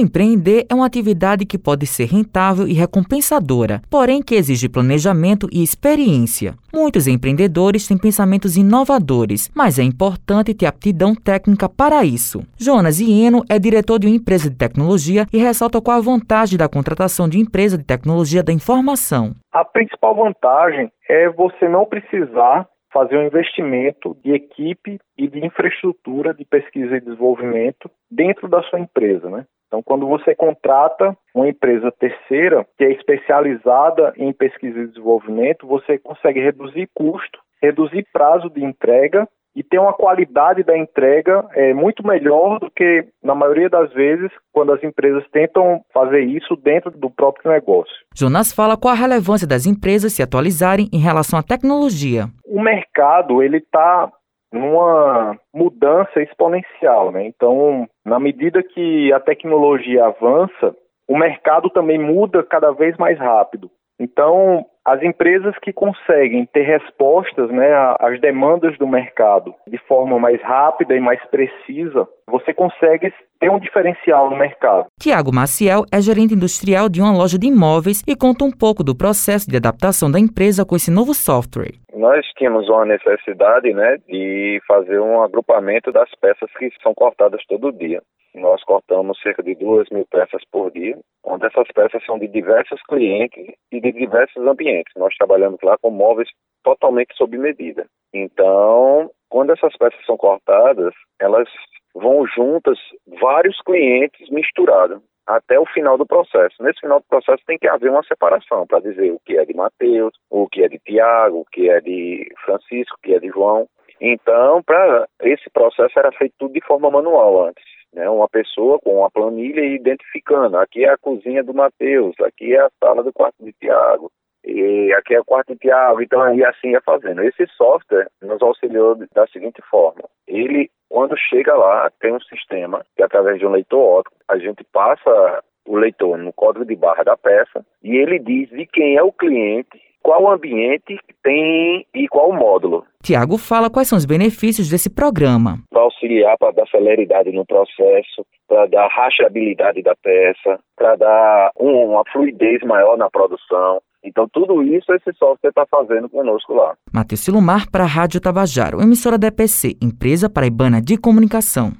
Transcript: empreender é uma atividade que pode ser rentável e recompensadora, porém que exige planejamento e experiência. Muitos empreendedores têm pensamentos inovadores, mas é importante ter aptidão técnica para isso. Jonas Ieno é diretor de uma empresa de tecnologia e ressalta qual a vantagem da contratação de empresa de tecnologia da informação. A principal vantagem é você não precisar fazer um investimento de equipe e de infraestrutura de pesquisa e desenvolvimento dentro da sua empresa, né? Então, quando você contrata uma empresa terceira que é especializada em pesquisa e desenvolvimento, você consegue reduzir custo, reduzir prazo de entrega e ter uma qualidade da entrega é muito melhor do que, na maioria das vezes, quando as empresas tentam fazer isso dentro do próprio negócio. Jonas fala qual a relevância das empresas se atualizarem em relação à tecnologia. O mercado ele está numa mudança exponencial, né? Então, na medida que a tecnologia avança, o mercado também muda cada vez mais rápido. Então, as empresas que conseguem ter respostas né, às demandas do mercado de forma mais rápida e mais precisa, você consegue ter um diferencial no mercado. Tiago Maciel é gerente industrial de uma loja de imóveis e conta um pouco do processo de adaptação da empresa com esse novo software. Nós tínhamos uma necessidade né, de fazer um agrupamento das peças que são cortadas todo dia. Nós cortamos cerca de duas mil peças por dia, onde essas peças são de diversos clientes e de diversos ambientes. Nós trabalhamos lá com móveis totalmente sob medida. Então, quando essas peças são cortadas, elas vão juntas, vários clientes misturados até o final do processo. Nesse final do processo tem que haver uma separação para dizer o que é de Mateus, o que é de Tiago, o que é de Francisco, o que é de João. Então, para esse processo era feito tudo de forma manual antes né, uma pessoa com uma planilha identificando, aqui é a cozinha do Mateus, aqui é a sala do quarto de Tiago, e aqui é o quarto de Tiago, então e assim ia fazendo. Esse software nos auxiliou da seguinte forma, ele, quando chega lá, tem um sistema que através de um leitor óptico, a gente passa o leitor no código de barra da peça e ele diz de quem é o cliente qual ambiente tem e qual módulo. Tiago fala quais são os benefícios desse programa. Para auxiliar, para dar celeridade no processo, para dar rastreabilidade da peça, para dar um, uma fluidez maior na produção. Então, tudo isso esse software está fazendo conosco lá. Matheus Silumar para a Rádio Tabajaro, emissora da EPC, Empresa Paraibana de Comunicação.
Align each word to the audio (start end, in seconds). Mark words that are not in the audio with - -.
empreender 0.00 0.66
é 0.68 0.74
uma 0.74 0.86
atividade 0.86 1.44
que 1.44 1.58
pode 1.58 1.86
ser 1.86 2.06
rentável 2.06 2.66
e 2.66 2.72
recompensadora, 2.72 3.80
porém 3.90 4.22
que 4.22 4.34
exige 4.34 4.68
planejamento 4.68 5.48
e 5.52 5.62
experiência. 5.62 6.54
Muitos 6.72 7.06
empreendedores 7.06 7.86
têm 7.86 7.98
pensamentos 7.98 8.56
inovadores, 8.56 9.50
mas 9.54 9.78
é 9.78 9.82
importante 9.82 10.54
ter 10.54 10.66
aptidão 10.66 11.14
técnica 11.14 11.68
para 11.68 12.04
isso. 12.04 12.42
Jonas 12.56 13.00
Ieno 13.00 13.44
é 13.48 13.58
diretor 13.58 13.98
de 13.98 14.06
uma 14.06 14.16
empresa 14.16 14.48
de 14.48 14.56
tecnologia 14.56 15.26
e 15.32 15.38
ressalta 15.38 15.80
qual 15.80 15.98
a 15.98 16.02
vantagem 16.02 16.58
da 16.58 16.68
contratação 16.68 17.28
de 17.28 17.38
empresa 17.38 17.76
de 17.76 17.84
tecnologia 17.84 18.42
da 18.42 18.52
informação. 18.52 19.34
A 19.52 19.64
principal 19.64 20.14
vantagem 20.14 20.90
é 21.08 21.28
você 21.28 21.68
não 21.68 21.84
precisar 21.84 22.66
fazer 22.92 23.16
um 23.16 23.26
investimento 23.26 24.16
de 24.24 24.32
equipe 24.32 24.98
e 25.16 25.28
de 25.28 25.44
infraestrutura 25.44 26.34
de 26.34 26.44
pesquisa 26.44 26.96
e 26.96 27.00
desenvolvimento 27.00 27.90
dentro 28.20 28.48
da 28.48 28.62
sua 28.64 28.78
empresa, 28.78 29.30
né? 29.30 29.46
Então, 29.66 29.82
quando 29.82 30.06
você 30.06 30.34
contrata 30.34 31.16
uma 31.34 31.48
empresa 31.48 31.90
terceira 31.92 32.66
que 32.76 32.84
é 32.84 32.92
especializada 32.92 34.12
em 34.16 34.30
pesquisa 34.32 34.78
e 34.78 34.88
desenvolvimento, 34.88 35.66
você 35.66 35.96
consegue 35.96 36.40
reduzir 36.40 36.90
custo, 36.94 37.38
reduzir 37.62 38.04
prazo 38.12 38.50
de 38.50 38.62
entrega 38.62 39.26
e 39.56 39.62
ter 39.62 39.78
uma 39.78 39.92
qualidade 39.92 40.62
da 40.62 40.76
entrega 40.76 41.48
é 41.54 41.72
muito 41.72 42.06
melhor 42.06 42.58
do 42.58 42.70
que, 42.70 43.06
na 43.22 43.34
maioria 43.34 43.68
das 43.68 43.92
vezes, 43.92 44.30
quando 44.52 44.72
as 44.72 44.82
empresas 44.82 45.24
tentam 45.32 45.80
fazer 45.92 46.20
isso 46.20 46.56
dentro 46.56 46.90
do 46.90 47.10
próprio 47.10 47.50
negócio. 47.50 47.94
Jonas 48.14 48.52
fala 48.52 48.76
qual 48.76 48.92
a 48.92 48.96
relevância 48.96 49.46
das 49.46 49.66
empresas 49.66 50.12
se 50.12 50.22
atualizarem 50.22 50.88
em 50.92 50.98
relação 50.98 51.38
à 51.38 51.42
tecnologia. 51.42 52.26
O 52.46 52.60
mercado 52.60 53.42
ele 53.42 53.58
está 53.58 54.10
numa 54.52 55.38
mudança 55.54 56.20
exponencial, 56.22 57.12
né? 57.12 57.26
Então, 57.26 57.88
na 58.04 58.18
medida 58.18 58.62
que 58.62 59.12
a 59.12 59.20
tecnologia 59.20 60.06
avança, 60.06 60.74
o 61.08 61.16
mercado 61.16 61.70
também 61.70 61.98
muda 61.98 62.42
cada 62.42 62.70
vez 62.72 62.96
mais 62.96 63.18
rápido. 63.18 63.70
Então, 63.98 64.64
as 64.84 65.02
empresas 65.02 65.54
que 65.62 65.72
conseguem 65.72 66.46
ter 66.46 66.62
respostas 66.62 67.50
né, 67.50 67.70
às 68.00 68.18
demandas 68.20 68.76
do 68.78 68.86
mercado 68.86 69.54
de 69.68 69.76
forma 69.86 70.18
mais 70.18 70.40
rápida 70.42 70.96
e 70.96 71.00
mais 71.00 71.20
precisa, 71.26 72.08
você 72.26 72.54
consegue 72.54 73.12
ter 73.38 73.50
um 73.50 73.58
diferencial 73.58 74.30
no 74.30 74.38
mercado. 74.38 74.86
Tiago 74.98 75.32
Maciel 75.32 75.84
é 75.92 76.00
gerente 76.00 76.34
industrial 76.34 76.88
de 76.88 77.00
uma 77.00 77.12
loja 77.12 77.38
de 77.38 77.46
imóveis 77.46 78.02
e 78.06 78.16
conta 78.16 78.44
um 78.44 78.50
pouco 78.50 78.82
do 78.82 78.96
processo 78.96 79.50
de 79.50 79.56
adaptação 79.56 80.10
da 80.10 80.18
empresa 80.18 80.64
com 80.64 80.76
esse 80.76 80.90
novo 80.90 81.12
software. 81.12 81.74
Nós 82.00 82.26
tínhamos 82.38 82.66
uma 82.70 82.86
necessidade 82.86 83.74
né, 83.74 83.98
de 84.08 84.58
fazer 84.66 84.98
um 84.98 85.20
agrupamento 85.20 85.92
das 85.92 86.08
peças 86.18 86.50
que 86.58 86.70
são 86.82 86.94
cortadas 86.94 87.44
todo 87.46 87.70
dia. 87.70 88.00
Nós 88.34 88.64
cortamos 88.64 89.20
cerca 89.20 89.42
de 89.42 89.54
duas 89.54 89.86
mil 89.90 90.06
peças 90.10 90.42
por 90.50 90.70
dia, 90.70 90.96
onde 91.22 91.44
essas 91.44 91.68
peças 91.74 92.02
são 92.06 92.18
de 92.18 92.26
diversos 92.26 92.80
clientes 92.88 93.54
e 93.70 93.82
de 93.82 93.92
diversos 93.92 94.42
ambientes. 94.46 94.94
Nós 94.96 95.14
trabalhamos 95.18 95.60
lá 95.62 95.76
com 95.76 95.90
móveis 95.90 96.30
totalmente 96.64 97.14
sob 97.18 97.36
medida. 97.36 97.84
Então, 98.14 99.10
quando 99.28 99.52
essas 99.52 99.76
peças 99.76 100.02
são 100.06 100.16
cortadas, 100.16 100.94
elas 101.20 101.50
vão 101.94 102.26
juntas, 102.26 102.78
vários 103.20 103.60
clientes 103.60 104.30
misturados 104.30 105.02
até 105.36 105.58
o 105.58 105.66
final 105.66 105.96
do 105.96 106.06
processo. 106.06 106.62
Nesse 106.62 106.80
final 106.80 107.00
do 107.00 107.06
processo 107.08 107.42
tem 107.46 107.58
que 107.58 107.68
haver 107.68 107.90
uma 107.90 108.02
separação 108.02 108.66
para 108.66 108.80
dizer 108.80 109.12
o 109.12 109.20
que 109.24 109.36
é 109.38 109.44
de 109.44 109.54
Mateus, 109.54 110.12
o 110.30 110.48
que 110.48 110.62
é 110.62 110.68
de 110.68 110.78
Tiago, 110.78 111.40
o 111.40 111.44
que 111.44 111.68
é 111.68 111.80
de 111.80 112.26
Francisco, 112.44 112.96
o 112.96 113.02
que 113.02 113.14
é 113.14 113.18
de 113.18 113.28
João. 113.28 113.66
Então, 114.00 114.62
para 114.62 115.06
esse 115.22 115.50
processo 115.50 115.98
era 115.98 116.10
feito 116.12 116.34
tudo 116.38 116.54
de 116.54 116.60
forma 116.66 116.90
manual 116.90 117.48
antes 117.48 117.64
né, 117.92 118.08
uma 118.08 118.28
pessoa 118.28 118.78
com 118.78 118.98
uma 118.98 119.10
planilha 119.10 119.64
identificando, 119.64 120.56
aqui 120.58 120.84
é 120.84 120.90
a 120.90 120.98
cozinha 120.98 121.42
do 121.42 121.54
Mateus, 121.54 122.14
aqui 122.20 122.54
é 122.54 122.60
a 122.60 122.70
sala 122.82 123.02
do 123.02 123.12
quarto 123.12 123.44
de 123.44 123.52
Tiago, 123.52 124.10
e 124.44 124.92
aqui 124.94 125.14
é 125.14 125.20
o 125.20 125.24
quarto 125.24 125.52
de 125.52 125.58
Tiago, 125.58 126.00
então 126.00 126.34
e 126.34 126.44
assim 126.44 126.70
ia 126.70 126.80
fazendo. 126.80 127.22
Esse 127.22 127.46
software 127.56 128.08
nos 128.22 128.40
auxiliou 128.40 128.96
da 129.12 129.26
seguinte 129.28 129.60
forma, 129.68 130.02
ele, 130.26 130.70
quando 130.90 131.16
chega 131.16 131.54
lá, 131.54 131.90
tem 132.00 132.12
um 132.12 132.20
sistema 132.20 132.84
que 132.96 133.02
através 133.02 133.38
de 133.38 133.46
um 133.46 133.50
leitor 133.50 134.00
óptico, 134.00 134.16
a 134.28 134.36
gente 134.36 134.64
passa 134.64 135.42
o 135.66 135.76
leitor 135.76 136.18
no 136.18 136.32
código 136.32 136.64
de 136.64 136.74
barra 136.74 137.04
da 137.04 137.16
peça 137.16 137.64
e 137.82 137.96
ele 137.96 138.18
diz 138.18 138.50
de 138.50 138.66
quem 138.66 138.96
é 138.96 139.02
o 139.02 139.12
cliente 139.12 139.80
qual 140.02 140.30
ambiente 140.30 140.98
tem 141.22 141.86
e 141.94 142.08
qual 142.08 142.32
módulo. 142.32 142.84
Tiago 143.02 143.38
fala 143.38 143.70
quais 143.70 143.88
são 143.88 143.96
os 143.96 144.04
benefícios 144.04 144.68
desse 144.68 144.90
programa. 144.90 145.58
Para 145.70 145.82
auxiliar, 145.82 146.36
para 146.38 146.52
dar 146.52 146.68
celeridade 146.68 147.32
no 147.32 147.46
processo, 147.46 148.26
para 148.46 148.66
dar 148.66 148.88
rastreabilidade 148.88 149.82
da 149.82 149.94
peça, 150.02 150.60
para 150.76 150.96
dar 150.96 151.50
um, 151.58 151.92
uma 151.92 152.02
fluidez 152.12 152.62
maior 152.62 152.98
na 152.98 153.08
produção. 153.08 153.80
Então, 154.02 154.26
tudo 154.32 154.62
isso 154.62 154.92
esse 154.94 155.12
software 155.18 155.50
está 155.50 155.66
fazendo 155.70 156.08
conosco 156.08 156.54
lá. 156.54 156.74
Matheus 156.92 157.20
Silumar 157.20 157.70
para 157.70 157.84
a 157.84 157.86
Rádio 157.86 158.20
Tabajaro, 158.20 158.80
emissora 158.80 159.18
da 159.18 159.28
EPC, 159.28 159.76
Empresa 159.80 160.28
Paraibana 160.28 160.80
de 160.80 160.96
Comunicação. 160.96 161.72